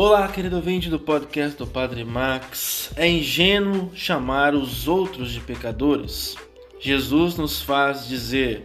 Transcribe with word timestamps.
Olá, 0.00 0.28
querido 0.28 0.54
ouvinte 0.54 0.88
do 0.88 0.96
podcast 0.96 1.58
do 1.58 1.66
Padre 1.66 2.04
Max. 2.04 2.92
É 2.94 3.08
ingênuo 3.08 3.90
chamar 3.96 4.54
os 4.54 4.86
outros 4.86 5.32
de 5.32 5.40
pecadores. 5.40 6.36
Jesus 6.78 7.36
nos 7.36 7.60
faz 7.60 8.06
dizer: 8.06 8.62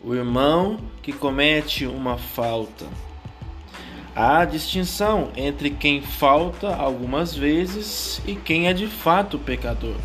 o 0.00 0.14
irmão 0.14 0.78
que 1.02 1.12
comete 1.12 1.84
uma 1.84 2.16
falta. 2.16 2.86
Há 4.14 4.44
distinção 4.44 5.32
entre 5.36 5.68
quem 5.70 6.00
falta 6.00 6.72
algumas 6.72 7.34
vezes 7.34 8.22
e 8.24 8.36
quem 8.36 8.68
é 8.68 8.72
de 8.72 8.86
fato 8.86 9.36
pecador. 9.36 9.96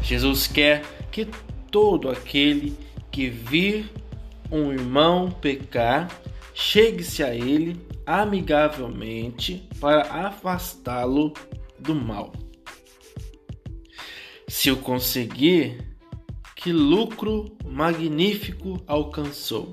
Jesus 0.00 0.46
quer 0.46 0.84
que 1.10 1.26
todo 1.72 2.08
aquele 2.08 2.78
que 3.10 3.28
vir 3.28 3.90
um 4.48 4.72
irmão 4.72 5.28
pecar 5.28 6.08
chegue-se 6.60 7.22
a 7.22 7.32
ele 7.32 7.80
amigavelmente 8.04 9.68
para 9.80 10.02
afastá-lo 10.26 11.32
do 11.78 11.94
mal. 11.94 12.32
Se 14.48 14.68
o 14.68 14.76
conseguir, 14.76 15.96
que 16.56 16.72
lucro 16.72 17.56
magnífico 17.64 18.82
alcançou, 18.88 19.70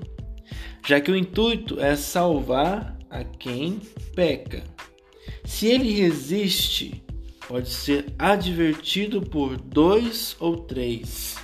já 0.86 1.00
que 1.00 1.10
o 1.10 1.16
intuito 1.16 1.80
é 1.80 1.96
salvar 1.96 2.96
a 3.10 3.24
quem 3.24 3.80
peca. 4.14 4.62
Se 5.44 5.66
ele 5.66 5.90
resiste, 5.90 7.04
pode 7.48 7.68
ser 7.68 8.14
advertido 8.16 9.20
por 9.20 9.56
dois 9.56 10.36
ou 10.38 10.56
três. 10.56 11.34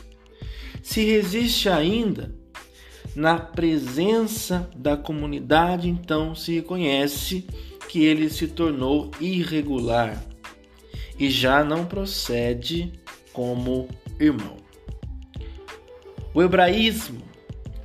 Se 0.80 1.04
resiste 1.04 1.68
ainda, 1.68 2.32
na 3.14 3.38
presença 3.38 4.70
da 4.74 4.96
comunidade, 4.96 5.88
então 5.88 6.34
se 6.34 6.54
reconhece 6.54 7.46
que 7.88 8.04
ele 8.04 8.30
se 8.30 8.48
tornou 8.48 9.10
irregular 9.20 10.24
e 11.18 11.30
já 11.30 11.62
não 11.62 11.84
procede 11.84 12.92
como 13.32 13.88
irmão. 14.18 14.56
O 16.34 16.42
hebraísmo, 16.42 17.22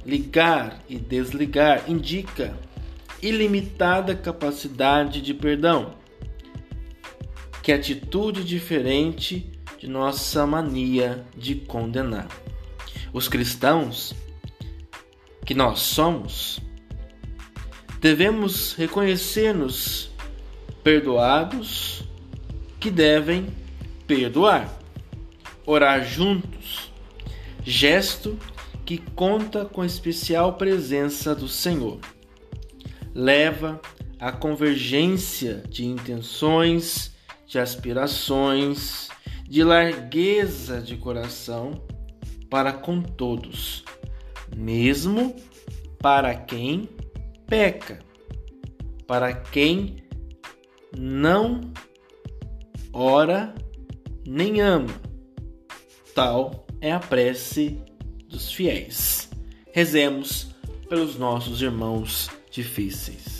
ligar 0.06 0.82
e 0.88 0.98
desligar, 0.98 1.84
indica 1.90 2.58
ilimitada 3.22 4.16
capacidade 4.16 5.22
de 5.22 5.34
perdão, 5.34 5.96
que 7.62 7.72
é 7.72 7.76
atitude 7.76 8.46
diferente 8.46 9.52
de 9.78 9.88
nossa 9.88 10.48
mania 10.48 11.26
de 11.36 11.56
condenar. 11.56 12.30
Os 13.12 13.28
cristãos 13.28 14.16
que 15.48 15.53
nós 15.53 15.80
somos, 15.80 16.59
devemos 18.02 18.73
reconhecer-nos 18.73 20.12
perdoados 20.84 22.04
que 22.81 22.92
devem 22.92 23.48
perdoar. 24.06 24.78
Orar 25.66 26.04
juntos, 26.06 26.92
gesto 27.64 28.38
que 28.86 28.98
conta 28.98 29.64
com 29.64 29.81
a 29.81 29.86
especial 29.86 30.54
presença 30.58 31.34
do 31.34 31.48
Senhor. 31.48 32.00
Leva 33.16 33.82
à 34.20 34.34
convergência 34.34 35.64
de 35.70 35.86
intenções, 35.86 37.16
de 37.45 37.58
aspirações, 37.58 39.08
de 39.48 39.64
largueza 39.64 40.82
de 40.82 40.98
coração 40.98 41.82
para 42.50 42.73
com 42.73 43.02
todos 43.02 43.86
mesmo 44.56 45.36
para 46.00 46.36
quem 46.36 46.90
peca, 47.48 48.00
para 49.06 49.34
quem 49.34 49.98
não 50.98 51.62
ora 52.94 53.54
nem 54.26 54.61
ama. 54.61 54.94
Tal 56.14 56.66
é 56.82 56.92
a 56.92 56.99
prece 56.99 57.80
dos 58.27 58.52
fiéis. 58.52 59.30
Rezemos 59.72 60.55
pelos 60.89 61.17
nossos 61.17 61.61
irmãos 61.61 62.30
difíceis. 62.49 63.36